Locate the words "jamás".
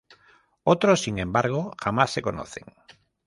1.79-2.09